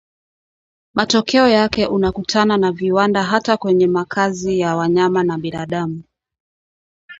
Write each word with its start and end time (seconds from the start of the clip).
Matokeo 0.93 1.47
yake 1.47 1.85
unakutana 1.87 2.57
na 2.57 2.71
viwanda 2.71 3.23
hata 3.23 3.57
kwenye 3.57 3.87
makazi 3.87 4.59
ya 4.59 4.75
wanyama 4.75 5.23
na 5.23 5.37
binadamu 5.37 6.03